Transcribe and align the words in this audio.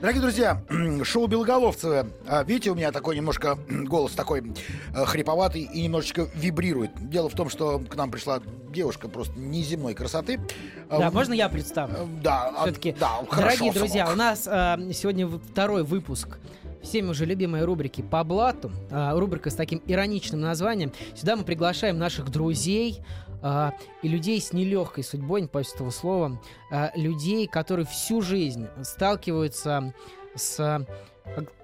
Дорогие 0.00 0.22
друзья, 0.22 0.62
шоу 1.02 1.26
Белоголовцева. 1.26 2.06
Видите, 2.46 2.70
у 2.70 2.76
меня 2.76 2.92
такой 2.92 3.16
немножко 3.16 3.58
голос 3.68 4.12
такой 4.12 4.52
э, 4.94 5.04
хриповатый 5.04 5.62
и 5.62 5.82
немножечко 5.82 6.28
вибрирует. 6.36 6.92
Дело 7.10 7.28
в 7.28 7.34
том, 7.34 7.48
что 7.50 7.80
к 7.80 7.96
нам 7.96 8.10
пришла 8.12 8.40
девушка 8.72 9.08
просто 9.08 9.36
неземной 9.36 9.94
красоты. 9.94 10.40
А, 10.88 10.98
Да, 10.98 11.10
можно 11.10 11.32
я 11.32 11.48
представлю? 11.48 11.96
э, 11.96 12.06
Да, 12.22 12.52
а, 12.56 12.62
Все-таки, 12.62 12.94
да, 12.98 13.08
хорошо, 13.28 13.58
дорогие 13.58 13.72
друзья, 13.72 14.04
сынок. 14.06 14.14
у 14.14 14.18
нас 14.18 14.46
а, 14.48 14.78
сегодня 14.92 15.26
второй 15.26 15.82
выпуск 15.82 16.38
всеми 16.80 17.08
уже 17.08 17.24
любимой 17.24 17.64
рубрики 17.64 18.00
«По 18.02 18.22
блату». 18.22 18.70
А, 18.92 19.18
рубрика 19.18 19.50
с 19.50 19.54
таким 19.54 19.82
ироничным 19.86 20.40
названием. 20.40 20.92
Сюда 21.16 21.34
мы 21.34 21.42
приглашаем 21.42 21.98
наших 21.98 22.30
друзей 22.30 23.00
а, 23.42 23.74
и 24.02 24.08
людей 24.08 24.40
с 24.40 24.52
нелегкой 24.52 25.04
судьбой, 25.04 25.42
не 25.42 25.48
боюсь 25.48 25.72
этого 25.72 25.90
слова, 25.90 26.40
а, 26.70 26.90
людей, 26.94 27.46
которые 27.46 27.86
всю 27.86 28.20
жизнь 28.20 28.66
сталкиваются 28.82 29.94
с, 30.34 30.86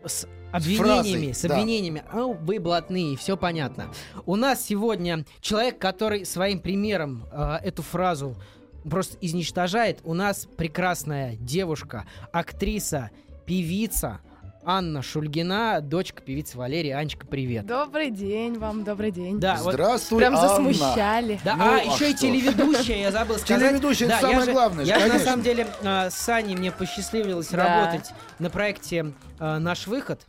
с 0.05 0.27
обвинениями, 0.53 1.33
фразой, 1.33 1.35
с 1.35 1.43
да. 1.43 1.55
обвинениями. 1.55 2.05
Ну, 2.13 2.33
вы 2.35 2.61
блатные, 2.61 3.17
все 3.17 3.37
понятно. 3.37 3.89
У 4.25 4.37
нас 4.37 4.65
сегодня 4.65 5.25
человек, 5.41 5.79
который 5.79 6.25
своим 6.25 6.61
примером 6.61 7.27
а, 7.33 7.59
эту 7.63 7.83
фразу 7.83 8.37
просто 8.89 9.17
изничтожает. 9.21 10.01
У 10.05 10.15
нас 10.15 10.47
прекрасная 10.57 11.37
девушка, 11.37 12.07
актриса, 12.33 13.11
певица 13.47 14.21
Анна 14.67 15.03
Шульгина, 15.03 15.81
дочка 15.83 16.23
певицы 16.23 16.57
Валерии. 16.57 16.91
Анечка, 16.91 17.27
привет. 17.27 17.67
Добрый 17.67 18.11
день 18.11 18.59
вам, 18.59 18.83
добрый 18.83 19.11
день. 19.11 19.39
Да, 19.39 19.57
вот- 19.57 19.75
Здравствуй, 19.75 20.19
Прям 20.19 20.35
Анна. 20.37 20.49
засмущали. 20.49 21.39
да, 21.45 21.57
Ну, 21.57 21.65
а, 21.65 21.75
а 21.77 21.79
еще 21.83 22.11
и 22.11 22.17
что? 22.17 22.21
телеведущая, 22.27 22.97
я 22.99 23.13
забыл 23.13 23.37
сказать. 23.37 23.61
Телеведущая, 23.63 24.09
это 24.09 24.21
Да, 24.23 24.27
я 24.29 24.33
самое 24.33 24.47
же- 24.47 24.53
главное, 24.53 24.85
Я 24.85 25.01
же, 25.01 25.07
на 25.09 25.19
самом 25.19 25.43
деле 25.43 25.67
а, 25.85 26.09
с 26.11 26.29
Аней 26.31 26.57
мне 26.57 26.73
посчастливилось 26.73 27.49
Да. 27.49 27.57
работать 27.83 28.11
на 28.39 28.49
проекте 28.49 29.13
а, 29.39 29.59
«Наш 29.59 29.87
выход». 29.87 30.21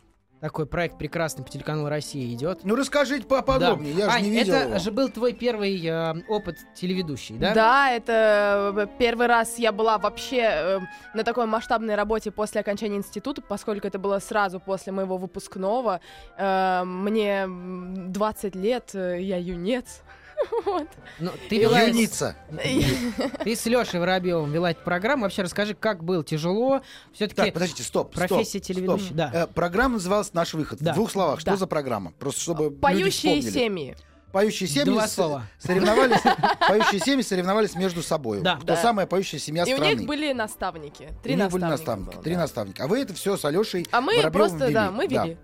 Такой 0.46 0.64
проект 0.64 0.96
прекрасный 0.96 1.44
по 1.44 1.50
телеканалу 1.50 1.88
«Россия» 1.88 2.32
идет. 2.32 2.60
Ну 2.62 2.76
расскажите 2.76 3.26
поподробнее, 3.26 3.94
Да. 3.94 3.98
я 4.04 4.10
же 4.10 4.16
Ань, 4.16 4.22
не 4.22 4.30
видел 4.30 4.54
это 4.54 4.68
его. 4.68 4.78
же 4.78 4.92
был 4.92 5.08
твой 5.08 5.32
первый 5.32 5.84
а, 5.88 6.14
опыт 6.28 6.58
телеведущий, 6.72 7.36
да? 7.36 7.52
Да? 7.52 7.90
это 7.90 8.72
э, 8.76 8.86
первый 8.96 9.26
раз 9.26 9.58
я 9.58 9.72
была 9.72 9.98
вообще 9.98 10.42
э, 10.42 10.80
на 11.14 11.24
такой 11.24 11.46
масштабной 11.46 11.96
работе 11.96 12.30
после 12.30 12.60
окончания 12.60 12.96
института, 12.98 13.42
поскольку 13.42 13.88
это 13.88 13.98
было 13.98 14.20
сразу 14.20 14.60
после 14.60 14.92
моего 14.92 15.16
выпускного. 15.16 16.00
Э, 16.38 16.84
Мне 16.84 17.42
м, 17.42 18.12
20 18.12 18.54
лет, 18.54 18.90
э, 18.94 19.20
я 19.20 19.38
юнец. 19.38 20.02
Вот. 20.64 20.88
Ну, 21.18 21.30
ты 21.48 21.58
вела... 21.58 21.80
Юница. 21.82 22.36
Ты 23.44 23.56
с 23.56 23.64
Лешей 23.66 24.00
Воробьевым 24.00 24.52
вела 24.52 24.70
эту 24.72 24.82
программу. 24.82 25.22
Вообще 25.22 25.42
расскажи, 25.42 25.74
как 25.74 26.04
было 26.04 26.22
тяжело. 26.24 26.82
Все-таки 27.12 27.40
Так, 27.42 27.54
подождите, 27.54 27.82
стоп, 27.82 28.14
стоп, 28.14 28.28
профессия 28.28 28.58
стоп. 28.58 28.62
телеведущей. 28.62 29.14
Да. 29.14 29.30
Э, 29.32 29.46
Программа 29.46 29.94
называлась 29.94 30.32
«Наш 30.34 30.54
выход». 30.54 30.78
Да. 30.80 30.92
В 30.92 30.96
двух 30.96 31.10
словах, 31.10 31.40
что 31.40 31.52
Да. 31.52 31.56
за 31.56 31.66
программа? 31.66 32.12
Просто 32.18 32.40
чтобы 32.40 32.64
люди 32.64 32.76
Поющие 32.80 33.40
семьи. 33.42 33.96
Поющие 34.32 34.68
семьи 34.68 34.84
Два 34.84 35.08
слова. 35.08 35.44
соревновались, 35.58 36.20
поющие 36.68 37.00
семьи 37.00 37.22
соревновались 37.22 37.74
между 37.74 38.02
собой. 38.02 38.42
Да. 38.42 38.56
Кто 38.56 38.66
Да. 38.66 38.76
самая 38.76 39.06
поющая 39.06 39.38
семья 39.38 39.64
И 39.64 39.72
у 39.72 39.76
страны. 39.76 39.94
них 39.94 40.06
были 40.06 40.32
наставники. 40.32 41.08
У 41.18 41.22
Три 41.22 41.36
них 41.36 41.50
были 41.50 41.62
наставники. 41.64 42.12
было, 42.14 42.22
Три 42.22 42.34
да. 42.34 42.40
наставника. 42.40 42.84
А 42.84 42.86
вы 42.86 43.00
это 43.00 43.14
все 43.14 43.36
с 43.38 43.44
Алешей 43.46 43.86
А 43.92 44.00
мы 44.02 44.16
Воробьевым 44.16 44.32
просто, 44.32 44.70
да, 44.72 44.86
вели. 44.88 44.94
мы 44.96 45.06
вели. 45.06 45.38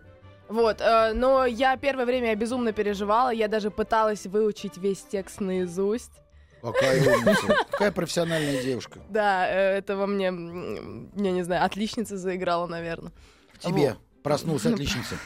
Вот, 0.53 0.83
э, 0.83 1.15
но 1.15 1.47
я 1.47 1.79
первое 1.79 2.05
время 2.05 2.29
я 2.29 2.35
безумно 2.35 2.73
переживала, 2.73 3.31
я 3.31 3.49
даже 3.49 3.71
пыталась 3.71 4.27
выучить 4.27 4.77
весь 4.77 5.01
текст 5.01 5.41
наизусть. 5.41 6.13
Какая 6.61 7.01
умница. 7.01 7.57
Какая 7.71 7.91
профессиональная 7.91 8.63
девушка. 8.63 9.01
Да, 9.09 9.49
э, 9.49 9.79
это 9.79 9.97
во 9.97 10.07
мне, 10.07 10.27
я 10.27 11.33
не 11.33 11.43
знаю, 11.43 11.65
отличница 11.65 12.19
заиграла, 12.19 12.67
наверное. 12.67 13.13
В 13.55 13.61
тебе 13.61 13.97
проснулась 14.23 14.67
отличница. 14.67 15.17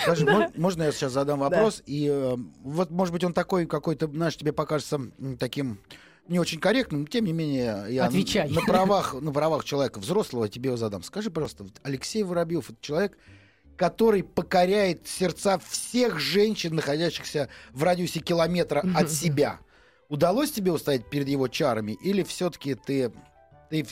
Скажи, 0.00 0.24
мо- 0.24 0.52
можно 0.54 0.84
я 0.84 0.92
сейчас 0.92 1.10
задам 1.10 1.40
вопрос? 1.40 1.82
И 1.86 2.06
э, 2.08 2.36
вот, 2.62 2.90
может 2.90 3.12
быть, 3.12 3.24
он 3.24 3.32
такой 3.32 3.66
какой-то, 3.66 4.06
знаешь, 4.06 4.36
тебе 4.36 4.52
покажется 4.52 5.00
таким 5.40 5.80
не 6.28 6.38
очень 6.38 6.60
корректным, 6.60 7.08
тем 7.08 7.24
не 7.24 7.32
менее, 7.32 7.86
я 7.88 8.04
Отвечай. 8.04 8.48
на 8.48 8.60
правах, 8.60 9.14
на 9.14 9.32
правах 9.32 9.64
человека 9.64 9.98
взрослого 9.98 10.48
тебе 10.48 10.68
его 10.68 10.76
задам. 10.76 11.02
Скажи, 11.02 11.32
пожалуйста, 11.32 11.64
вот 11.64 11.80
Алексей 11.82 12.22
Воробьев 12.22 12.70
это 12.70 12.78
человек, 12.80 13.18
который 13.80 14.22
покоряет 14.22 15.08
сердца 15.08 15.58
всех 15.58 16.20
женщин, 16.20 16.74
находящихся 16.74 17.48
в 17.72 17.82
радиусе 17.82 18.20
километра 18.20 18.84
от 18.94 19.10
себя. 19.10 19.58
Удалось 20.10 20.52
тебе 20.52 20.70
устоять 20.70 21.08
перед 21.08 21.26
его 21.28 21.48
чарами, 21.48 21.92
или 21.92 22.22
все-таки 22.22 22.74
ты, 22.74 23.10
ты, 23.70 23.86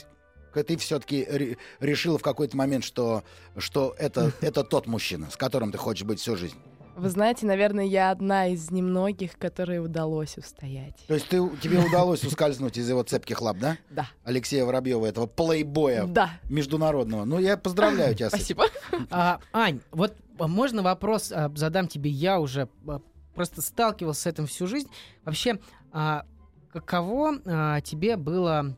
ты 0.52 0.76
все-таки 0.76 1.56
решила 1.80 2.18
в 2.18 2.22
какой-то 2.22 2.54
момент, 2.54 2.84
что, 2.84 3.24
что 3.56 3.94
это, 3.98 4.30
это 4.42 4.62
тот 4.62 4.86
мужчина, 4.86 5.30
с 5.30 5.38
которым 5.38 5.72
ты 5.72 5.78
хочешь 5.78 6.04
быть 6.04 6.20
всю 6.20 6.36
жизнь? 6.36 6.58
Вы 6.98 7.10
знаете, 7.10 7.46
наверное, 7.46 7.84
я 7.84 8.10
одна 8.10 8.48
из 8.48 8.72
немногих, 8.72 9.38
которой 9.38 9.78
удалось 9.82 10.36
устоять. 10.36 10.96
То 11.06 11.14
есть 11.14 11.28
ты, 11.28 11.36
тебе 11.62 11.78
удалось 11.78 12.24
ускользнуть 12.24 12.76
из 12.76 12.88
его 12.88 13.04
цепких 13.04 13.40
лап, 13.40 13.58
да? 13.58 13.76
Да. 13.90 14.08
Алексея 14.24 14.64
Воробьева, 14.64 15.06
этого 15.06 15.26
плейбоя 15.26 16.06
Да. 16.06 16.30
международного. 16.48 17.24
Ну, 17.24 17.38
я 17.38 17.56
поздравляю 17.56 18.14
тебя 18.16 18.30
с 18.30 18.34
этим. 18.34 18.56
Спасибо. 18.56 18.64
А, 19.10 19.38
Ань, 19.52 19.80
вот 19.92 20.16
а, 20.40 20.48
можно 20.48 20.82
вопрос 20.82 21.30
а, 21.32 21.52
задам 21.54 21.86
тебе? 21.86 22.10
Я 22.10 22.40
уже 22.40 22.68
а, 22.88 23.00
просто 23.34 23.62
сталкивался 23.62 24.22
с 24.22 24.26
этим 24.26 24.46
всю 24.48 24.66
жизнь. 24.66 24.90
Вообще, 25.24 25.60
а, 25.92 26.24
каково 26.72 27.34
а, 27.46 27.80
тебе 27.80 28.16
было, 28.16 28.74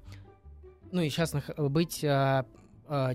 ну 0.92 1.00
и 1.00 1.08
сейчас 1.08 1.34
быть 1.56 2.04
а, 2.04 2.44
а, 2.86 3.14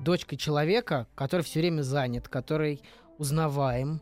дочкой 0.00 0.36
человека, 0.36 1.06
который 1.14 1.42
все 1.42 1.60
время 1.60 1.80
занят, 1.80 2.28
который 2.28 2.82
узнаваем, 3.16 4.00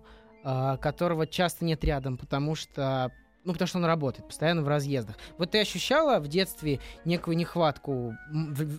которого 0.80 1.26
часто 1.26 1.64
нет 1.64 1.82
рядом, 1.84 2.16
потому 2.16 2.54
что 2.54 3.10
ну, 3.44 3.52
потому 3.52 3.68
что 3.68 3.78
он 3.78 3.84
работает, 3.84 4.26
постоянно 4.26 4.62
в 4.62 4.68
разъездах. 4.68 5.16
Вот 5.38 5.52
ты 5.52 5.60
ощущала 5.60 6.18
в 6.18 6.26
детстве 6.26 6.80
некую 7.04 7.36
нехватку 7.36 8.16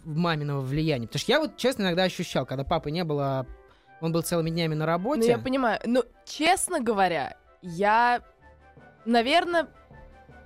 маминого 0.03 0.59
влияния? 0.59 1.07
Потому 1.07 1.19
что 1.21 1.31
я 1.31 1.39
вот, 1.39 1.55
честно, 1.55 1.83
иногда 1.83 2.03
ощущал, 2.03 2.45
когда 2.45 2.65
папы 2.65 2.91
не 2.91 3.05
было, 3.05 3.47
он 4.01 4.11
был 4.11 4.23
целыми 4.23 4.49
днями 4.49 4.73
на 4.75 4.83
Ну, 4.83 4.85
работе. 4.85 5.27
я 5.29 5.37
понимаю. 5.37 5.79
Ну, 5.85 6.03
честно 6.25 6.81
говоря, 6.81 7.37
я, 7.61 8.21
наверное, 9.05 9.67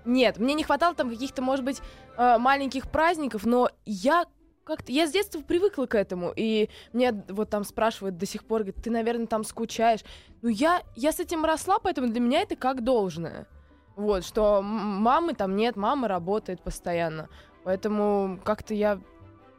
нет, 0.05 0.37
мне 0.37 0.53
не 0.53 0.63
хватало 0.63 0.93
там 0.93 1.09
каких-то, 1.09 1.41
может 1.41 1.65
быть, 1.65 1.81
э, 2.15 2.37
маленьких 2.37 2.91
праздников, 2.91 3.43
но 3.43 3.69
я 3.85 4.25
как-то, 4.63 4.91
я 4.91 5.07
с 5.07 5.11
детства 5.11 5.41
привыкла 5.41 5.85
к 5.85 5.95
этому, 5.95 6.31
и 6.35 6.69
мне 6.93 7.11
вот 7.29 7.49
там 7.49 7.63
спрашивают 7.63 8.17
до 8.17 8.25
сих 8.25 8.45
пор, 8.45 8.61
говорят, 8.61 8.83
ты, 8.83 8.91
наверное, 8.91 9.27
там 9.27 9.43
скучаешь. 9.43 10.01
Ну, 10.41 10.49
я, 10.49 10.83
я 10.95 11.11
с 11.11 11.19
этим 11.19 11.45
росла, 11.45 11.79
поэтому 11.79 12.07
для 12.07 12.19
меня 12.19 12.41
это 12.41 12.55
как 12.55 12.83
должное. 12.83 13.47
Вот, 13.95 14.25
что 14.25 14.61
мамы 14.61 15.33
там 15.33 15.55
нет, 15.55 15.75
мама 15.75 16.07
работает 16.07 16.61
постоянно. 16.61 17.29
Поэтому 17.63 18.39
как-то 18.43 18.73
я, 18.73 18.99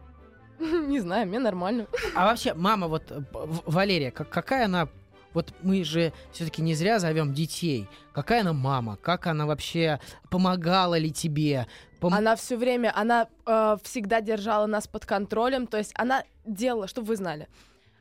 не 0.59 1.01
знаю, 1.01 1.29
мне 1.29 1.39
нормально. 1.39 1.87
А 2.15 2.27
вообще, 2.27 2.55
мама, 2.55 2.89
вот 2.89 3.11
э, 3.11 3.21
Валерия, 3.33 4.11
как, 4.11 4.29
какая 4.29 4.67
она... 4.67 4.89
Вот 5.33 5.55
мы 5.63 5.83
же 5.83 6.13
все-таки 6.31 6.61
не 6.61 6.75
зря 6.75 6.99
зовем 6.99 7.33
детей. 7.33 7.89
Какая 8.13 8.43
она 8.43 8.53
мама? 8.53 8.97
Как 8.97 9.27
она 9.27 9.47
вообще 9.47 9.99
помогала 10.29 10.99
ли 10.99 11.11
тебе? 11.11 11.67
Пом- 12.03 12.15
Она 12.15 12.35
все 12.35 12.57
время, 12.57 12.93
она 12.95 13.29
э, 13.47 13.77
всегда 13.85 14.21
держала 14.21 14.67
нас 14.67 14.89
под 14.89 15.07
контролем, 15.07 15.67
то 15.69 15.79
есть 15.79 15.93
она 15.95 16.25
делала, 16.45 16.89
чтобы 16.89 17.07
вы 17.07 17.17
знали, 17.17 17.49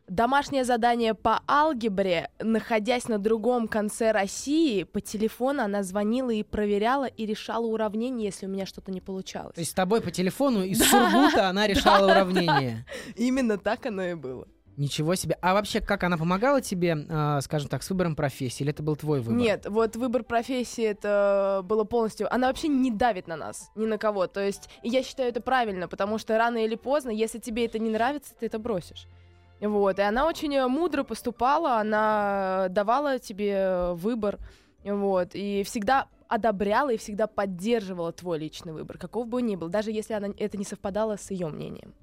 домашнее 0.08 0.64
задание 0.66 1.14
по 1.14 1.42
алгебре, 1.48 2.30
находясь 2.40 3.08
на 3.08 3.20
другом 3.20 3.68
конце 3.68 4.12
России, 4.12 4.84
по 4.84 5.00
телефону 5.02 5.64
она 5.64 5.84
звонила 5.84 6.32
и 6.32 6.44
проверяла 6.44 7.06
и 7.06 7.26
решала 7.26 7.66
уравнение, 7.66 8.26
если 8.26 8.48
у 8.48 8.50
меня 8.50 8.66
что-то 8.66 8.92
не 8.92 9.02
получалось. 9.02 9.54
То 9.56 9.62
есть 9.62 9.72
с 9.72 9.76
тобой 9.76 10.02
по 10.02 10.12
телефону 10.12 10.64
из 10.64 10.80
Сургута 10.90 11.48
она 11.48 11.68
решала 11.68 12.12
уравнение. 12.12 12.86
Именно 13.16 13.58
так 13.58 13.86
оно 13.86 14.04
и 14.04 14.16
было. 14.16 14.48
Ничего 14.82 15.14
себе. 15.14 15.38
А 15.42 15.54
вообще, 15.54 15.80
как 15.80 16.04
она 16.04 16.18
помогала 16.18 16.60
тебе, 16.60 16.98
а, 17.08 17.40
скажем 17.42 17.70
так, 17.70 17.84
с 17.84 17.90
выбором 17.92 18.16
профессии? 18.16 18.64
Или 18.64 18.72
это 18.72 18.82
был 18.82 18.96
твой 18.96 19.20
выбор? 19.20 19.40
Нет, 19.40 19.68
вот 19.70 19.96
выбор 19.96 20.24
профессии 20.24 20.84
это 20.84 21.62
было 21.66 21.84
полностью. 21.84 22.34
Она 22.34 22.48
вообще 22.48 22.68
не 22.68 22.90
давит 22.90 23.28
на 23.28 23.36
нас, 23.36 23.70
ни 23.76 23.86
на 23.86 24.00
кого. 24.00 24.26
То 24.26 24.44
есть, 24.44 24.70
я 24.82 25.04
считаю 25.04 25.30
это 25.30 25.40
правильно, 25.40 25.88
потому 25.88 26.18
что 26.18 26.36
рано 26.36 26.66
или 26.66 26.74
поздно, 26.74 27.12
если 27.12 27.38
тебе 27.38 27.68
это 27.68 27.78
не 27.78 27.92
нравится, 27.92 28.34
ты 28.40 28.48
это 28.48 28.58
бросишь. 28.58 29.06
Вот, 29.60 30.00
и 30.00 30.02
она 30.02 30.26
очень 30.26 30.56
э, 30.56 30.68
мудро 30.68 31.04
поступала, 31.04 31.78
она 31.78 32.66
давала 32.72 33.20
тебе 33.20 33.52
э, 33.52 33.94
выбор, 33.94 34.40
вот, 34.84 35.36
и 35.36 35.62
всегда 35.62 36.08
одобряла 36.28 36.92
и 36.92 36.98
всегда 36.98 37.28
поддерживала 37.28 38.12
твой 38.12 38.40
личный 38.40 38.74
выбор, 38.74 38.98
каков 38.98 39.28
бы 39.28 39.38
он 39.38 39.46
ни 39.46 39.56
был, 39.56 39.70
даже 39.70 39.92
если 39.92 40.16
она, 40.16 40.30
это 40.40 40.58
не 40.58 40.66
совпадало 40.66 41.18
с 41.18 41.30
ее 41.30 41.50
мнением. 41.50 41.94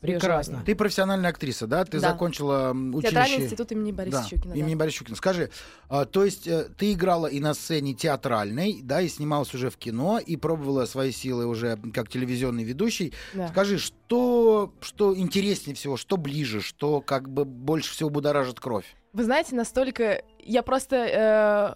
Прекрасно. 0.00 0.62
Ты 0.64 0.74
профессиональная 0.76 1.30
актриса, 1.30 1.66
да? 1.66 1.84
Ты 1.84 1.98
Да. 2.00 2.10
закончила 2.10 2.70
м, 2.70 2.92
Театральный 3.00 3.24
училище... 3.24 3.44
институт 3.46 3.72
имени 3.72 3.90
Бориса 3.92 4.18
Да, 4.18 4.24
Щукина. 4.24 4.54
да. 4.54 4.60
имени 4.60 4.74
Бориса 4.76 4.96
Щукина. 4.98 5.16
Скажи, 5.16 5.50
а, 5.88 6.04
то 6.04 6.24
есть 6.24 6.46
э, 6.46 6.68
ты 6.78 6.92
играла 6.92 7.26
и 7.26 7.40
на 7.40 7.52
сцене 7.54 7.94
театральной, 7.94 8.80
да, 8.82 9.00
и 9.00 9.08
снималась 9.08 9.52
уже 9.54 9.70
в 9.70 9.76
кино, 9.76 10.18
и 10.18 10.36
пробовала 10.36 10.84
свои 10.86 11.10
силы 11.10 11.46
уже 11.46 11.76
как 11.92 12.08
телевизионный 12.08 12.62
ведущий. 12.62 13.12
Да. 13.34 13.48
Скажи, 13.48 13.78
что, 13.78 14.72
что 14.80 15.16
интереснее 15.16 15.74
всего, 15.74 15.96
что 15.96 16.16
ближе, 16.16 16.60
что 16.60 17.00
как 17.00 17.28
бы 17.28 17.44
больше 17.44 17.92
всего 17.92 18.08
будоражит 18.10 18.60
кровь? 18.60 18.86
Вы 19.12 19.24
знаете, 19.24 19.56
настолько 19.56 20.22
я 20.38 20.62
просто 20.62 20.96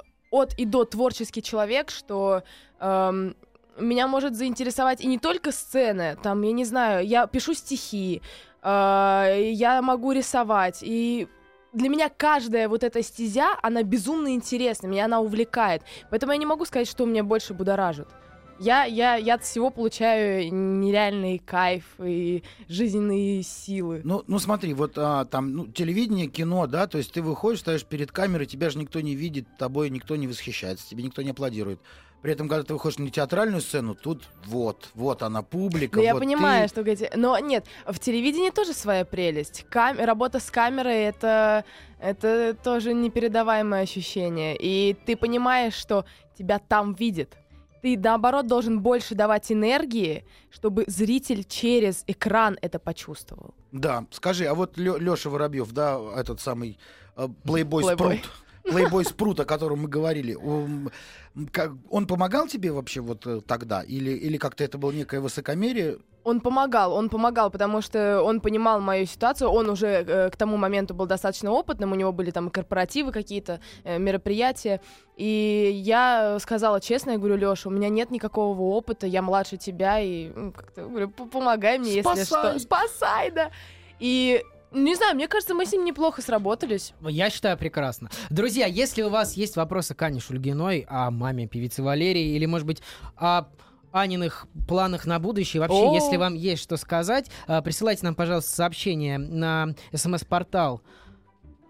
э, 0.00 0.08
от 0.30 0.56
и 0.58 0.64
до 0.64 0.84
творческий 0.84 1.42
человек, 1.42 1.90
что 1.90 2.44
эм, 2.78 3.34
меня 3.78 4.06
может 4.06 4.34
заинтересовать 4.36 5.00
и 5.00 5.06
не 5.06 5.18
только 5.18 5.52
сцены, 5.52 6.16
там, 6.22 6.42
я 6.42 6.52
не 6.52 6.64
знаю, 6.64 7.06
я 7.06 7.26
пишу 7.26 7.54
стихи, 7.54 8.22
э, 8.62 9.50
я 9.52 9.80
могу 9.82 10.12
рисовать, 10.12 10.78
и 10.82 11.28
для 11.72 11.88
меня 11.88 12.10
каждая 12.10 12.68
вот 12.68 12.84
эта 12.84 13.02
стезя, 13.02 13.56
она 13.62 13.82
безумно 13.82 14.34
интересна, 14.34 14.86
меня 14.86 15.06
она 15.06 15.20
увлекает. 15.20 15.82
Поэтому 16.10 16.32
я 16.32 16.38
не 16.38 16.46
могу 16.46 16.64
сказать, 16.66 16.88
что 16.88 17.06
меня 17.06 17.24
больше 17.24 17.54
будоражит. 17.54 18.08
Я, 18.58 18.84
я, 18.84 19.16
я 19.16 19.34
от 19.34 19.42
всего 19.44 19.70
получаю 19.70 20.52
нереальный 20.52 21.38
кайф 21.38 21.84
и 21.98 22.42
жизненные 22.68 23.42
силы. 23.42 24.00
Ну, 24.04 24.22
ну 24.26 24.38
смотри, 24.38 24.74
вот 24.74 24.92
а, 24.96 25.24
там 25.24 25.52
ну, 25.52 25.66
телевидение, 25.66 26.26
кино, 26.26 26.66
да, 26.66 26.86
то 26.86 26.98
есть 26.98 27.12
ты 27.12 27.22
выходишь, 27.22 27.60
стоишь 27.60 27.84
перед 27.84 28.12
камерой, 28.12 28.46
тебя 28.46 28.70
же 28.70 28.78
никто 28.78 29.00
не 29.00 29.14
видит, 29.14 29.46
тобой 29.58 29.90
никто 29.90 30.16
не 30.16 30.26
восхищается, 30.26 30.88
тебе 30.88 31.02
никто 31.02 31.22
не 31.22 31.30
аплодирует. 31.30 31.80
При 32.22 32.32
этом, 32.32 32.48
когда 32.48 32.62
ты 32.62 32.72
выходишь 32.72 32.98
на 32.98 33.10
театральную 33.10 33.60
сцену, 33.60 33.96
тут 33.96 34.22
вот, 34.46 34.90
вот 34.94 35.24
она 35.24 35.42
публика. 35.42 35.96
Ну, 35.96 36.04
я 36.04 36.14
вот 36.14 36.20
понимаю, 36.20 36.68
ты. 36.68 36.68
что 36.68 36.82
говорите. 36.82 37.10
Но 37.16 37.36
нет, 37.40 37.66
в 37.84 37.98
телевидении 37.98 38.50
тоже 38.50 38.74
своя 38.74 39.04
прелесть. 39.04 39.66
Кам- 39.68 39.98
Работа 39.98 40.38
с 40.38 40.48
камерой 40.48 41.02
это, 41.02 41.64
это 41.98 42.56
тоже 42.62 42.94
непередаваемое 42.94 43.82
ощущение. 43.82 44.56
И 44.56 44.96
ты 45.04 45.16
понимаешь, 45.16 45.74
что 45.74 46.04
тебя 46.38 46.60
там 46.60 46.94
видят. 46.94 47.36
Ты, 47.82 47.98
наоборот, 47.98 48.46
должен 48.46 48.80
больше 48.80 49.16
давать 49.16 49.50
энергии, 49.50 50.24
чтобы 50.50 50.84
зритель 50.86 51.44
через 51.44 52.04
экран 52.06 52.56
это 52.62 52.78
почувствовал. 52.78 53.54
Да, 53.72 54.06
скажи, 54.12 54.46
а 54.46 54.54
вот 54.54 54.78
Леша 54.78 55.28
Воробьев, 55.30 55.72
да, 55.72 55.98
этот 56.16 56.40
самый 56.40 56.78
э, 57.16 57.28
плейбой 57.42 57.82
Плейбой. 57.82 58.18
спрут, 58.18 58.32
плейбой 58.62 59.04
спрут, 59.04 59.40
о 59.40 59.44
котором 59.44 59.82
мы 59.82 59.88
говорили, 59.88 60.34
он, 60.34 62.06
помогал 62.06 62.46
тебе 62.46 62.72
вообще 62.72 63.00
вот 63.00 63.26
э, 63.26 63.40
тогда? 63.46 63.82
Или, 63.82 64.10
или 64.10 64.36
как-то 64.36 64.64
это 64.64 64.78
было 64.78 64.92
некое 64.92 65.20
высокомерие? 65.20 65.98
Он 66.24 66.40
помогал, 66.40 66.92
он 66.92 67.08
помогал, 67.08 67.50
потому 67.50 67.80
что 67.82 68.22
он 68.22 68.40
понимал 68.40 68.80
мою 68.80 69.06
ситуацию, 69.06 69.50
он 69.50 69.68
уже 69.70 69.86
э, 69.86 70.30
к 70.30 70.36
тому 70.36 70.56
моменту 70.56 70.94
был 70.94 71.06
достаточно 71.06 71.50
опытным, 71.50 71.92
у 71.92 71.96
него 71.96 72.12
были 72.12 72.30
там 72.30 72.48
корпоративы 72.50 73.10
какие-то, 73.10 73.60
э, 73.84 73.98
мероприятия, 73.98 74.80
и 75.16 75.70
я 75.82 76.38
сказала 76.40 76.80
честно, 76.80 77.12
я 77.12 77.18
говорю, 77.18 77.36
Леша, 77.36 77.68
у 77.68 77.72
меня 77.72 77.88
нет 77.88 78.10
никакого 78.10 78.60
опыта, 78.60 79.06
я 79.06 79.20
младше 79.20 79.56
тебя, 79.56 79.98
и 80.00 80.30
ну, 80.34 80.52
как-то 80.52 80.82
говорю, 80.82 81.10
«П- 81.10 81.26
помогай 81.26 81.78
мне, 81.78 81.94
если 81.94 82.24
Спасай!» 82.24 82.24
что. 82.24 82.58
Спасай, 82.60 83.30
да. 83.32 83.50
И 83.98 84.44
не 84.72 84.94
знаю, 84.94 85.14
мне 85.14 85.28
кажется, 85.28 85.54
мы 85.54 85.66
с 85.66 85.72
ним 85.72 85.84
неплохо 85.84 86.22
сработались. 86.22 86.94
Я 87.02 87.30
считаю 87.30 87.56
прекрасно. 87.56 88.10
Друзья, 88.30 88.66
если 88.66 89.02
у 89.02 89.10
вас 89.10 89.34
есть 89.34 89.56
вопросы 89.56 89.94
к 89.94 90.02
Ане 90.02 90.20
Шульгиной, 90.20 90.86
о 90.88 91.10
маме 91.10 91.46
певицы 91.46 91.82
Валерии, 91.82 92.34
или, 92.34 92.46
может 92.46 92.66
быть, 92.66 92.82
о 93.16 93.46
Аниных 93.92 94.46
планах 94.66 95.04
на 95.06 95.18
будущее, 95.18 95.60
вообще, 95.60 95.76
О. 95.76 95.94
если 95.94 96.16
вам 96.16 96.34
есть 96.34 96.62
что 96.62 96.76
сказать, 96.78 97.30
а, 97.46 97.60
присылайте 97.60 98.04
нам, 98.04 98.14
пожалуйста, 98.14 98.50
сообщение 98.50 99.18
на 99.18 99.74
смс-портал 99.94 100.80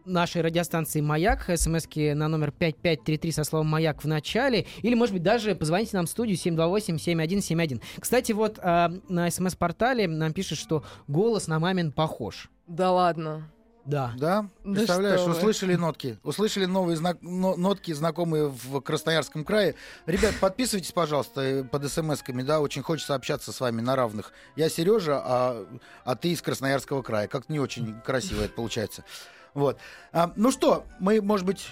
нашей 0.05 0.43
радиостанции 0.43 1.01
«Маяк», 1.01 1.51
смски 1.55 2.13
на 2.15 2.29
номер 2.29 2.53
5533 2.53 3.33
со 3.33 3.45
словом 3.45 3.69
«Маяк» 3.69 4.03
в 4.03 4.09
начале, 4.09 4.67
или, 4.83 4.95
может 4.95 5.15
быть, 5.15 5.23
даже 5.23 5.55
позвоните 5.55 5.97
нам 5.97 6.07
в 6.07 6.11
студию 6.11 6.37
728-7171. 6.37 7.83
Кстати, 7.99 8.33
вот 8.33 8.59
а, 8.63 8.93
на 9.09 9.31
смс-портале 9.31 10.09
нам 10.09 10.33
пишут, 10.33 10.59
что 10.59 10.85
голос 11.09 11.47
на 11.49 11.59
мамин 11.59 11.93
похож. 11.93 12.51
Да 12.73 12.91
ладно. 12.91 13.49
Да. 13.85 14.13
Да? 14.17 14.47
Да 14.65 14.75
Представляешь, 14.75 15.21
что 15.21 15.31
вы. 15.31 15.37
услышали 15.37 15.75
нотки. 15.75 16.19
Услышали 16.23 16.65
новые 16.65 16.97
знак- 16.97 17.19
но- 17.21 17.55
нотки, 17.57 17.93
знакомые 17.93 18.47
в 18.49 18.81
Красноярском 18.81 19.45
крае. 19.45 19.75
Ребят, 20.07 20.35
подписывайтесь, 20.41 20.93
пожалуйста, 20.93 21.41
э, 21.43 21.65
под 21.65 21.85
смс-ками, 21.91 22.43
да, 22.43 22.61
очень 22.61 22.83
хочется 22.83 23.15
общаться 23.15 23.53
с 23.53 23.61
вами 23.61 23.81
на 23.83 23.95
равных. 23.95 24.33
Я 24.57 24.71
Сережа, 24.71 25.21
а, 25.23 25.67
а 26.05 26.17
ты 26.17 26.31
из 26.31 26.41
Красноярского 26.41 27.03
края. 27.03 27.29
Как-то 27.29 27.53
не 27.53 27.61
очень 27.61 28.01
красиво 28.01 28.43
это 28.43 28.55
получается. 28.55 29.05
Вот. 29.53 29.79
А, 30.13 30.33
ну 30.37 30.51
что, 30.51 30.87
мы, 30.99 31.21
может 31.21 31.45
быть, 31.45 31.69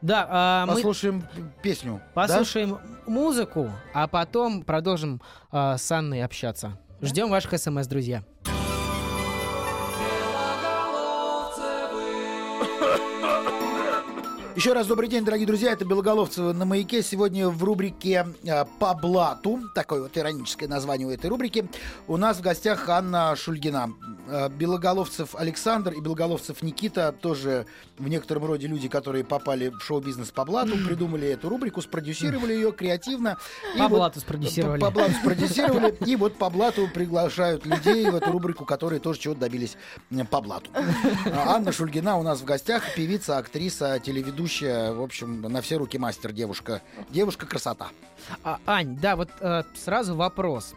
Да, 0.00 0.26
а, 0.30 0.66
мы 0.66 0.74
послушаем 0.76 1.24
песню. 1.62 2.00
да? 2.14 2.22
послушаем 2.26 2.78
музыку, 3.06 3.70
а 3.92 4.06
потом 4.06 4.62
продолжим 4.62 5.20
а, 5.50 5.76
с 5.76 5.90
Анной 5.92 6.24
общаться. 6.24 6.78
Ждем 7.02 7.28
ваших 7.28 7.58
смс, 7.58 7.86
друзья. 7.86 8.22
Еще 14.60 14.74
раз 14.74 14.86
добрый 14.86 15.08
день, 15.08 15.24
дорогие 15.24 15.46
друзья. 15.46 15.72
Это 15.72 15.86
Белоголовцева 15.86 16.52
на 16.52 16.66
маяке. 16.66 17.02
Сегодня 17.02 17.48
в 17.48 17.64
рубрике 17.64 18.26
э, 18.44 18.66
«По 18.78 18.92
блату», 18.92 19.58
такое 19.74 20.02
вот 20.02 20.18
ироническое 20.18 20.68
название 20.68 21.08
у 21.08 21.10
этой 21.10 21.30
рубрики, 21.30 21.66
у 22.06 22.18
нас 22.18 22.36
в 22.36 22.40
гостях 22.42 22.86
Анна 22.90 23.34
Шульгина. 23.36 23.94
Э, 24.28 24.48
Белоголовцев 24.48 25.34
Александр 25.34 25.92
и 25.92 26.00
Белоголовцев 26.00 26.62
Никита, 26.62 27.12
тоже 27.12 27.66
в 27.98 28.08
некотором 28.08 28.44
роде 28.44 28.66
люди, 28.66 28.88
которые 28.88 29.24
попали 29.24 29.68
в 29.68 29.80
шоу-бизнес 29.80 30.30
по 30.30 30.44
блату, 30.44 30.76
придумали 30.86 31.28
эту 31.28 31.48
рубрику, 31.48 31.82
спродюсировали 31.82 32.52
ее 32.52 32.72
креативно. 32.72 33.38
По 33.76 33.88
вот 33.88 33.98
блату 33.98 34.20
спродюсировали. 34.20 34.80
По, 34.80 34.86
по 34.86 34.92
блату 34.92 35.12
спродюсировали. 35.20 35.96
И 36.06 36.16
вот 36.16 36.36
по 36.36 36.50
блату 36.50 36.88
приглашают 36.92 37.66
людей 37.66 38.08
в 38.10 38.14
эту 38.14 38.30
рубрику, 38.32 38.64
которые 38.64 39.00
тоже 39.00 39.20
чего-то 39.20 39.40
добились 39.40 39.76
по 40.30 40.40
блату. 40.40 40.70
А 40.74 41.56
Анна 41.56 41.72
Шульгина 41.72 42.16
у 42.16 42.22
нас 42.22 42.40
в 42.40 42.44
гостях. 42.44 42.94
Певица, 42.94 43.38
актриса, 43.38 43.98
телеведущая. 43.98 44.92
В 44.92 45.02
общем, 45.02 45.42
на 45.42 45.60
все 45.60 45.76
руки 45.76 45.98
мастер 45.98 46.32
девушка. 46.32 46.82
Девушка-красота. 47.10 47.88
А, 48.44 48.58
Ань, 48.66 48.96
да, 49.00 49.16
вот 49.16 49.30
э, 49.40 49.62
сразу 49.74 50.14
вопрос. 50.14 50.74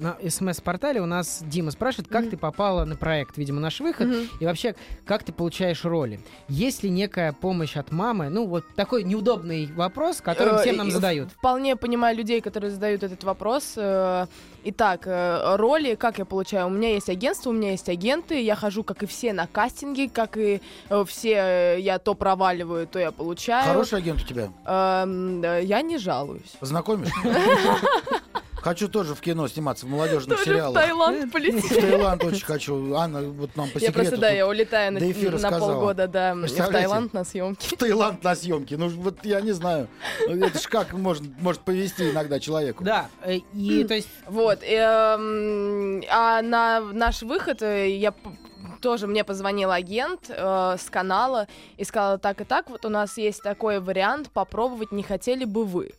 На 0.00 0.16
смс-портале 0.30 1.02
у 1.02 1.06
нас 1.06 1.42
Дима 1.46 1.70
спрашивает, 1.70 2.08
как 2.08 2.22
Мгм. 2.22 2.30
ты 2.30 2.36
попала 2.38 2.86
на 2.86 2.96
проект, 2.96 3.36
видимо, 3.36 3.60
наш 3.60 3.80
выход, 3.80 4.08
Мгм. 4.08 4.28
и 4.40 4.46
вообще, 4.46 4.74
как 5.04 5.24
ты 5.24 5.32
получаешь 5.32 5.84
роли? 5.84 6.20
Есть 6.48 6.82
ли 6.82 6.88
некая 6.88 7.32
помощь 7.34 7.76
от 7.76 7.92
мамы? 7.92 8.30
Ну, 8.30 8.46
вот 8.46 8.64
такой 8.76 9.04
неудобный 9.04 9.66
вопрос, 9.76 10.22
который 10.22 10.54
Э, 10.54 10.60
всем 10.62 10.78
нам 10.78 10.90
задают. 10.90 11.30
Вполне 11.32 11.76
понимаю 11.76 12.16
людей, 12.16 12.40
которые 12.40 12.70
задают 12.70 13.02
этот 13.02 13.22
вопрос. 13.24 13.74
Э, 13.76 14.26
Итак, 14.62 15.06
э, 15.06 15.56
роли, 15.56 15.94
как 15.94 16.18
я 16.18 16.26
получаю? 16.26 16.66
У 16.66 16.70
меня 16.70 16.90
есть 16.92 17.08
агентство, 17.08 17.48
у 17.48 17.52
меня 17.54 17.70
есть 17.70 17.88
агенты, 17.88 18.42
я 18.42 18.54
хожу, 18.54 18.84
как 18.84 19.02
и 19.02 19.06
все, 19.06 19.32
на 19.32 19.46
кастинги, 19.46 20.10
как 20.12 20.36
и 20.36 20.60
все, 21.06 21.78
я 21.78 21.98
то 21.98 22.12
проваливаю, 22.14 22.86
то 22.86 22.98
я 22.98 23.10
получаю. 23.10 23.66
Хороший 23.66 23.98
агент 24.00 24.20
у 24.22 24.26
тебя. 24.26 24.50
Эм, 24.66 25.40
я 25.42 25.80
не 25.80 25.96
жалуюсь. 25.96 26.52
Познакомишь? 26.60 27.08
Хочу 28.62 28.88
тоже 28.88 29.14
в 29.14 29.20
кино 29.20 29.48
сниматься, 29.48 29.86
в 29.86 29.88
молодежных 29.88 30.38
Тоже 30.38 30.50
в 30.50 30.54
сериалах. 30.54 30.82
Таиланд 30.82 31.24
В 31.24 31.30
полететь. 31.30 31.68
Таиланд 31.68 32.24
очень 32.24 32.44
хочу. 32.44 32.94
Анна, 32.94 33.22
вот 33.22 33.56
нам 33.56 33.68
по 33.70 33.78
Я 33.78 33.88
секрету. 33.88 33.92
просто, 33.94 34.16
да, 34.18 34.30
я 34.30 34.46
улетаю 34.46 34.92
на, 34.92 35.00
на 35.00 35.58
полгода, 35.58 36.06
да, 36.06 36.34
в? 36.34 36.46
Таиланд 36.70 37.12
на 37.14 37.24
съемки. 37.24 37.74
в 37.74 37.78
Таиланд 37.78 38.22
на 38.22 38.34
съемки. 38.34 38.74
Ну, 38.74 38.88
вот 38.88 39.24
я 39.24 39.40
не 39.40 39.52
знаю. 39.52 39.88
Это 40.28 40.58
ж 40.58 40.66
как 40.68 40.92
может, 40.92 41.22
может 41.40 41.62
повести 41.62 42.10
иногда 42.10 42.38
человеку. 42.38 42.84
Да, 42.84 43.08
э, 43.22 43.38
и 43.54 43.84
то 43.84 43.94
есть 43.94 44.08
Вот. 44.26 44.60
эм, 44.62 46.02
а 46.10 46.42
на 46.42 46.80
наш 46.80 47.22
выход 47.22 47.62
э, 47.62 47.96
я 47.96 48.12
тоже 48.80 49.06
мне 49.06 49.24
позвонил 49.24 49.70
агент 49.70 50.26
э, 50.28 50.76
с 50.78 50.90
канала 50.90 51.48
и 51.76 51.84
сказала 51.84 52.18
так 52.18 52.40
и 52.40 52.44
так, 52.44 52.70
вот 52.70 52.84
у 52.84 52.88
нас 52.88 53.16
есть 53.18 53.42
такой 53.42 53.80
вариант, 53.80 54.30
попробовать 54.30 54.92
не 54.92 55.02
хотели 55.02 55.44
бы 55.44 55.64
вы. 55.64 55.92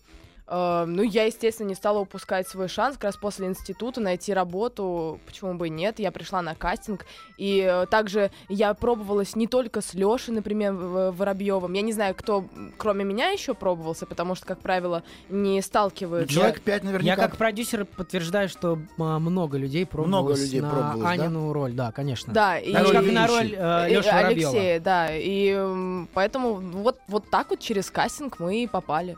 Э, 0.47 0.85
ну, 0.87 1.01
я, 1.03 1.25
естественно, 1.25 1.67
не 1.67 1.75
стала 1.75 1.99
упускать 1.99 2.47
свой 2.47 2.67
шанс 2.67 2.95
как 2.95 3.05
раз 3.05 3.17
после 3.17 3.47
института 3.47 4.01
найти 4.01 4.33
работу. 4.33 5.19
Почему 5.25 5.53
бы 5.55 5.67
и 5.67 5.69
нет? 5.69 5.99
Я 5.99 6.11
пришла 6.11 6.41
на 6.41 6.55
кастинг. 6.55 7.05
И 7.37 7.59
э, 7.59 7.85
также 7.87 8.31
я 8.49 8.73
пробовалась 8.73 9.35
не 9.35 9.47
только 9.47 9.81
с 9.81 9.93
Лешей, 9.93 10.33
например, 10.33 10.73
В- 10.73 11.11
Воробьевым. 11.11 11.73
Я 11.73 11.81
не 11.81 11.93
знаю, 11.93 12.15
кто 12.15 12.45
кроме 12.77 13.03
меня 13.03 13.29
еще 13.29 13.53
пробовался, 13.53 14.05
потому 14.05 14.35
что, 14.35 14.45
как 14.45 14.59
правило, 14.59 15.03
не 15.29 15.61
сталкиваются. 15.61 16.33
Человек 16.33 16.61
пять 16.61 16.83
наверняка. 16.83 17.21
я 17.21 17.27
как 17.27 17.37
продюсер 17.37 17.85
подтверждаю, 17.85 18.49
что 18.49 18.79
а, 18.97 19.19
много 19.19 19.57
людей 19.57 19.85
пробовалось 19.85 20.41
людей 20.41 20.61
на 20.61 20.69
пробовалось, 20.69 21.17
да? 21.17 21.23
Анину 21.23 21.53
роль, 21.53 21.73
да, 21.73 21.91
конечно. 21.91 22.33
Да, 22.33 22.57
и... 22.57 22.73
Так 22.73 22.87
же, 22.87 22.93
как 22.93 23.03
и 23.03 23.11
на 23.11 23.27
роль 23.27 23.53
э, 23.53 24.01
Воробьева. 24.01 24.17
Алексея, 24.21 24.79
да. 24.79 25.07
И 25.11 26.05
поэтому 26.13 26.55
вот, 26.55 26.99
вот 27.07 27.29
так 27.29 27.49
вот 27.49 27.59
через 27.59 27.89
кастинг 27.89 28.39
мы 28.39 28.63
и 28.63 28.67
попали. 28.67 29.17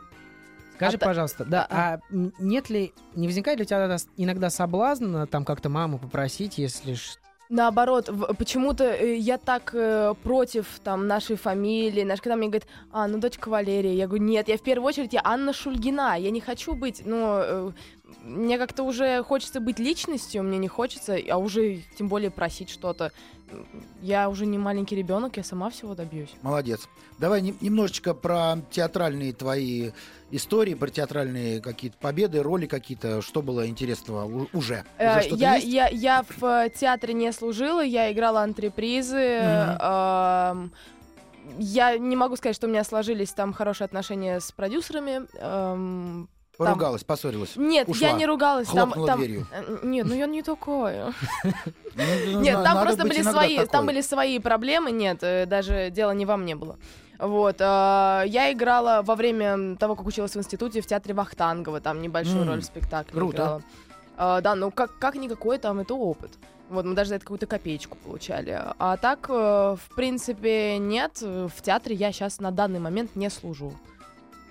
Скажи, 0.84 0.96
А 0.96 1.00
та- 1.00 1.06
пожалуйста, 1.06 1.44
да, 1.44 1.66
А, 1.70 1.94
а 1.94 2.00
нет 2.10 2.70
ли, 2.70 2.92
не 3.14 3.26
возникает 3.26 3.58
ли 3.58 3.64
у 3.64 3.66
тебя 3.66 3.96
иногда- 4.16 4.50
соблазн 4.50 5.24
там 5.24 5.44
как-то 5.44 5.68
маму 5.68 5.98
попросить, 5.98 6.58
если 6.58 6.96
Наоборот, 7.50 8.10
почему-то 8.38 8.84
э, 8.84 9.16
я 9.16 9.36
так 9.36 9.70
э, 9.74 10.14
против 10.22 10.66
там 10.82 11.06
нашей 11.06 11.36
фамилии, 11.36 12.02
наш, 12.02 12.20
когда 12.20 12.36
мне 12.36 12.48
говорят, 12.48 12.66
а, 12.90 13.06
ну 13.06 13.18
дочка 13.18 13.50
Валерия, 13.50 13.94
я 13.94 14.06
говорю, 14.06 14.24
нет, 14.24 14.48
я 14.48 14.56
в 14.56 14.62
первую 14.62 14.88
очередь 14.88 15.12
я 15.12 15.20
Анна 15.22 15.52
Шульгина, 15.52 16.18
я 16.18 16.30
не 16.30 16.40
хочу 16.40 16.74
быть, 16.74 17.02
ну, 17.04 17.18
э, 17.42 17.70
мне 18.22 18.58
как-то 18.58 18.82
уже 18.84 19.22
хочется 19.22 19.60
быть 19.60 19.78
личностью, 19.78 20.42
мне 20.42 20.58
не 20.58 20.68
хочется, 20.68 21.16
а 21.30 21.36
уже 21.36 21.80
тем 21.98 22.08
более 22.08 22.30
просить 22.30 22.70
что-то. 22.70 23.12
Я 24.02 24.28
уже 24.28 24.46
не 24.46 24.58
маленький 24.58 24.96
ребенок, 24.96 25.36
я 25.36 25.44
сама 25.44 25.70
всего 25.70 25.94
добьюсь. 25.94 26.30
Молодец. 26.42 26.88
Давай 27.18 27.40
не- 27.40 27.54
немножечко 27.60 28.12
про 28.14 28.56
театральные 28.70 29.32
твои 29.32 29.90
истории, 30.32 30.74
про 30.74 30.88
театральные 30.88 31.60
какие-то 31.60 31.96
победы, 31.98 32.42
роли 32.42 32.66
какие-то. 32.66 33.22
Что 33.22 33.42
было 33.42 33.68
интересного 33.68 34.48
уже? 34.52 34.84
Э, 34.98 35.18
Уже 35.20 35.28
я, 35.36 35.54
есть? 35.56 35.66
я, 35.68 35.88
я 35.88 36.24
в 36.36 36.44
э, 36.44 36.70
театре 36.70 37.14
не 37.14 37.30
служила, 37.32 37.84
я 37.84 38.10
играла 38.12 38.40
антрепризы. 38.42 39.40
Мгм. 39.40 39.78
эм, 39.80 40.72
я 41.58 41.98
не 41.98 42.16
могу 42.16 42.36
сказать, 42.36 42.56
что 42.56 42.66
у 42.66 42.70
меня 42.70 42.82
сложились 42.82 43.32
там 43.32 43.52
хорошие 43.52 43.84
отношения 43.84 44.40
с 44.40 44.50
продюсерами. 44.50 45.26
эм, 45.38 46.28
Поругалась, 46.56 47.02
поссорилась. 47.04 47.56
нет, 47.56 47.88
Ушла. 47.88 48.08
я 48.08 48.12
не 48.14 48.26
ругалась. 48.26 48.68
Там, 48.68 48.76
Хлопнула 48.92 49.06
там- 49.08 49.18
дверью. 49.18 49.46
э, 49.52 49.78
Нет, 49.82 50.06
ну 50.06 50.14
я 50.14 50.26
не 50.26 50.42
такая. 50.42 51.12
Ну, 51.44 51.52
ну, 52.32 52.40
Нет, 52.40 52.58
на- 52.58 52.64
там 52.64 52.82
просто 52.82 53.02
были 53.02 53.22
свои, 53.22 53.66
там 53.66 53.86
были 53.86 54.00
свои 54.00 54.38
проблемы. 54.38 54.90
Нет, 54.92 55.18
э, 55.22 55.46
даже 55.46 55.90
дело 55.90 56.12
не 56.12 56.26
во 56.26 56.36
мне 56.36 56.54
было. 56.54 56.76
Вот, 57.18 57.56
э, 57.60 57.64
я 58.26 58.52
играла 58.52 59.02
во 59.04 59.14
время 59.14 59.76
того, 59.76 59.94
как 59.96 60.06
училась 60.06 60.34
в 60.34 60.38
институте 60.38 60.80
в 60.80 60.86
театре 60.86 61.14
Вахтангова, 61.14 61.80
там 61.80 62.02
небольшую 62.02 62.42
М, 62.42 62.48
роль 62.48 62.60
в 62.60 62.64
спектакле 62.64 63.12
круто. 63.12 63.36
играла. 63.36 63.62
А, 64.16 64.40
да, 64.40 64.54
ну 64.54 64.70
как, 64.70 64.96
как 64.98 65.16
никакой 65.16 65.58
там 65.58 65.80
это 65.80 65.94
опыт. 65.94 66.30
Вот, 66.70 66.84
мы 66.86 66.94
даже 66.94 67.10
за 67.10 67.14
это 67.16 67.24
какую-то 67.24 67.46
копеечку 67.46 67.96
получали. 67.98 68.58
А 68.78 68.96
так, 68.96 69.26
э, 69.28 69.32
в 69.76 69.94
принципе, 69.94 70.78
нет. 70.78 71.20
В 71.20 71.62
театре 71.62 71.94
я 71.94 72.10
сейчас 72.10 72.40
на 72.40 72.50
данный 72.50 72.80
момент 72.80 73.14
не 73.16 73.28
служу. 73.28 73.74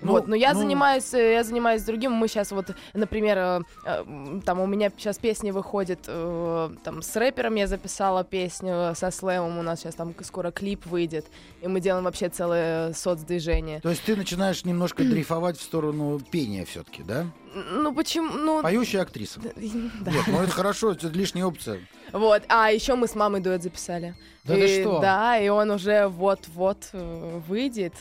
Ну, 0.00 0.12
вот, 0.12 0.28
но 0.28 0.34
я 0.36 0.52
ну- 0.52 0.60
занимаюсь, 0.60 1.14
э, 1.14 1.32
я 1.32 1.44
занимаюсь 1.44 1.82
другим. 1.82 2.12
Мы 2.12 2.28
сейчас 2.28 2.52
вот, 2.52 2.66
например, 2.92 3.38
э, 3.38 3.60
э, 3.86 4.40
там 4.44 4.60
у 4.60 4.66
меня 4.66 4.90
сейчас 4.96 5.18
песни 5.18 5.50
выходит, 5.50 6.00
э, 6.06 6.70
там 6.82 7.02
с 7.02 7.16
рэпером 7.16 7.54
я 7.54 7.66
записала 7.66 8.22
песню 8.24 8.94
со 8.94 9.10
слэмом, 9.10 9.58
у 9.58 9.62
нас 9.62 9.80
сейчас 9.80 9.94
там 9.94 10.14
скоро 10.22 10.50
клип 10.50 10.84
выйдет, 10.86 11.26
и 11.62 11.68
мы 11.68 11.80
делаем 11.80 12.04
вообще 12.04 12.28
целое 12.28 12.92
соцдвижение. 12.92 13.80
То 13.80 13.90
есть 13.90 14.02
ты 14.04 14.16
начинаешь 14.16 14.64
немножко 14.64 15.04
дрейфовать 15.04 15.56
в 15.56 15.62
сторону 15.62 16.20
пения 16.30 16.64
все-таки, 16.64 17.02
да? 17.02 17.26
Ну 17.54 17.94
почему, 17.94 18.32
ну 18.36 18.62
Поющая 18.62 19.02
актриса. 19.02 19.40
да. 19.40 19.50
Нет, 19.56 20.24
ну 20.26 20.42
это 20.42 20.50
хорошо, 20.50 20.92
это 20.92 21.08
лишняя 21.08 21.46
опция. 21.46 21.80
Вот, 22.12 22.42
а 22.48 22.70
еще 22.70 22.94
мы 22.94 23.06
с 23.06 23.14
мамой 23.14 23.40
дуэт 23.40 23.62
записали. 23.62 24.14
Да 24.44 24.56
и, 24.56 24.60
ты 24.60 24.82
что? 24.82 25.00
Да, 25.00 25.38
и 25.38 25.48
он 25.48 25.70
уже 25.70 26.08
вот-вот 26.08 26.90
э, 26.92 27.40
выйдет. 27.46 27.94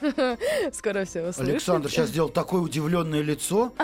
Скоро 0.72 1.04
все 1.04 1.22
услышите. 1.22 1.52
Александр 1.52 1.90
сейчас 1.90 2.08
сделал 2.08 2.28
такое 2.28 2.60
удивленное 2.60 3.22
лицо. 3.22 3.72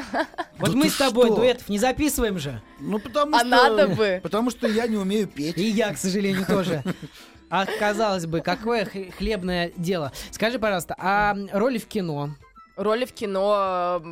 Вот 0.58 0.74
мы 0.74 0.88
с 0.88 0.96
тобой 0.96 1.30
дуэтов 1.30 1.68
не 1.68 1.78
записываем 1.78 2.38
же. 2.38 2.62
Ну 2.78 2.98
потому 3.00 3.34
А 3.34 3.40
что... 3.40 3.48
надо 3.48 3.88
бы. 3.88 4.20
Потому 4.22 4.50
что 4.50 4.68
я 4.68 4.86
не 4.86 4.96
умею 4.96 5.26
петь. 5.26 5.58
И 5.58 5.62
я, 5.68 5.92
к 5.92 5.98
сожалению, 5.98 6.46
тоже. 6.46 6.82
А 7.50 7.66
казалось 7.66 8.24
бы, 8.24 8.40
какое 8.40 8.86
хлебное 9.18 9.72
дело. 9.76 10.10
Скажи, 10.30 10.58
пожалуйста, 10.58 10.94
а 10.98 11.36
роли 11.52 11.76
в 11.76 11.86
кино? 11.86 12.30
Роли 12.76 13.04
в 13.04 13.12
кино 13.12 14.02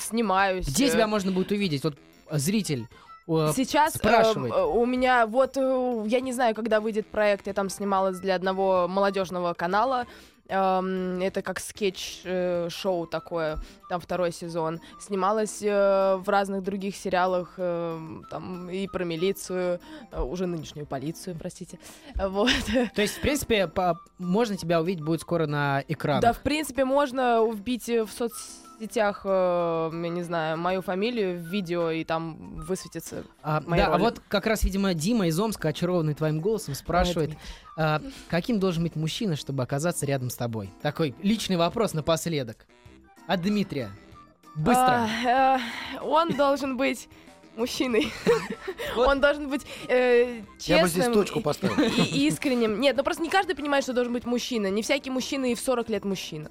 снимаюсь. 0.00 0.66
Где 0.66 0.86
э, 0.86 0.90
тебя 0.90 1.06
можно 1.06 1.30
будет 1.30 1.52
увидеть? 1.52 1.84
Вот 1.84 1.94
э, 2.28 2.38
зритель. 2.38 2.88
э, 3.28 3.52
Сейчас 3.54 3.94
э, 3.94 3.98
спрашивает. 3.98 4.52
э, 4.52 4.64
у 4.64 4.84
меня 4.84 5.28
вот 5.28 5.56
э, 5.56 6.04
я 6.08 6.20
не 6.20 6.32
знаю, 6.32 6.56
когда 6.56 6.80
выйдет 6.80 7.06
проект, 7.06 7.46
я 7.46 7.52
там 7.52 7.68
снималась 7.70 8.18
для 8.18 8.34
одного 8.34 8.88
молодежного 8.88 9.54
канала. 9.54 10.06
Эм, 10.50 11.20
это 11.20 11.42
как 11.42 11.60
скетч-шоу 11.60 13.06
такое, 13.06 13.58
там 13.90 14.00
второй 14.00 14.32
сезон. 14.32 14.80
Снималась 14.98 15.60
э, 15.62 16.16
в 16.16 16.26
разных 16.26 16.62
других 16.62 16.96
сериалах, 16.96 17.54
э, 17.58 17.98
там 18.30 18.70
и 18.70 18.86
про 18.88 19.04
милицию, 19.04 19.78
э, 20.10 20.22
уже 20.22 20.46
нынешнюю 20.46 20.86
полицию, 20.86 21.36
простите. 21.38 21.78
Вот. 22.16 22.50
То 22.94 23.02
есть, 23.02 23.18
в 23.18 23.20
принципе, 23.20 23.66
по- 23.66 23.98
можно 24.18 24.56
тебя 24.56 24.80
увидеть 24.80 25.04
будет 25.04 25.20
скоро 25.20 25.46
на 25.46 25.84
экранах. 25.86 26.22
Да, 26.22 26.32
в 26.32 26.40
принципе, 26.40 26.86
можно 26.86 27.44
вбить 27.46 27.88
э, 27.90 28.04
в 28.04 28.10
соцсетях, 28.10 28.67
э, 28.80 29.90
я 29.92 30.08
не 30.08 30.22
знаю, 30.22 30.58
мою 30.58 30.82
фамилию 30.82 31.38
в 31.38 31.42
видео, 31.46 31.90
и 31.90 32.04
там 32.04 32.56
высветится. 32.56 33.24
А, 33.42 33.62
мои 33.66 33.80
да, 33.80 33.86
а 33.86 33.90
роли. 33.92 34.00
вот 34.02 34.22
как 34.28 34.46
раз, 34.46 34.62
видимо, 34.64 34.94
Дима 34.94 35.26
из 35.28 35.38
Омска, 35.38 35.68
очарованный 35.68 36.14
твоим 36.14 36.40
голосом, 36.40 36.74
спрашивает, 36.74 37.32
а, 37.76 38.00
каким 38.28 38.60
должен 38.60 38.82
быть 38.82 38.96
мужчина, 38.96 39.36
чтобы 39.36 39.62
оказаться 39.62 40.06
рядом 40.06 40.30
с 40.30 40.36
тобой? 40.36 40.70
Такой 40.82 41.14
личный 41.22 41.56
вопрос 41.56 41.94
напоследок. 41.94 42.66
От 43.26 43.42
Дмитрия. 43.42 43.90
Быстро. 44.54 45.08
А, 45.26 45.58
э, 45.58 46.00
он 46.00 46.36
должен 46.36 46.76
быть 46.76 47.08
мужчиной. 47.56 48.12
Вот. 48.96 49.06
Он 49.06 49.20
должен 49.20 49.48
быть 49.48 49.64
э, 49.88 50.40
Я 50.60 50.82
бы 50.82 50.88
здесь 50.88 51.04
честным 51.04 51.14
точку 51.14 51.38
и- 51.40 51.42
поставил. 51.42 51.76
и 51.78 52.26
искренним. 52.26 52.80
Нет, 52.80 52.96
ну 52.96 53.04
просто 53.04 53.22
не 53.22 53.28
каждый 53.28 53.54
понимает, 53.54 53.84
что 53.84 53.92
должен 53.92 54.12
быть 54.12 54.24
мужчина. 54.24 54.68
Не 54.70 54.82
всякий 54.82 55.10
мужчина 55.10 55.46
и 55.46 55.54
в 55.54 55.60
40 55.60 55.88
лет 55.90 56.04
мужчина. 56.04 56.50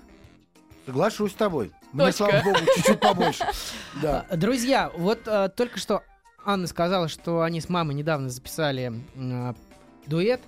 Соглашусь 0.88 1.34
с 1.34 1.36
тобой. 1.36 1.74
Мне, 1.92 2.06
Точка. 2.06 2.30
слава 2.30 2.44
богу, 2.46 2.60
чуть-чуть 2.76 3.00
побольше. 3.00 3.46
Да. 4.02 4.26
Друзья, 4.32 4.90
вот 4.96 5.20
а, 5.28 5.50
только 5.50 5.80
что 5.80 6.02
Анна 6.46 6.66
сказала, 6.68 7.10
что 7.10 7.42
они 7.42 7.60
с 7.60 7.68
мамой 7.68 7.94
недавно 7.94 8.30
записали 8.30 8.94
а, 9.18 9.54
дуэт. 10.06 10.40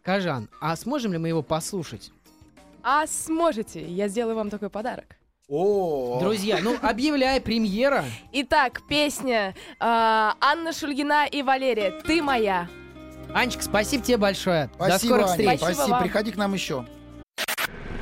Скажи, 0.00 0.30
Ан, 0.30 0.48
а 0.60 0.74
сможем 0.74 1.12
ли 1.12 1.18
мы 1.18 1.28
его 1.28 1.42
послушать? 1.42 2.10
А 2.82 3.06
сможете, 3.06 3.86
я 3.86 4.08
сделаю 4.08 4.34
вам 4.34 4.50
такой 4.50 4.68
подарок. 4.68 5.16
О, 5.48 6.18
Друзья, 6.20 6.58
ну 6.60 6.76
объявляй 6.82 7.40
премьера. 7.40 8.04
Итак, 8.32 8.82
песня 8.88 9.54
э, 9.68 9.74
Анна 9.78 10.72
Шульгина 10.72 11.26
и 11.26 11.42
Валерия 11.42 12.00
«Ты 12.04 12.20
моя». 12.20 12.68
Анечка, 13.32 13.62
спасибо 13.62 14.02
тебе 14.02 14.16
большое. 14.16 14.70
До 14.78 14.86
Спасибо, 14.86 15.12
скорых 15.12 15.26
Аня, 15.26 15.32
встреч. 15.32 15.58
Спасибо 15.58 15.74
Спасибо. 15.74 15.94
вам. 15.94 16.02
Приходи 16.02 16.32
к 16.32 16.36
нам 16.36 16.54
еще. 16.54 16.86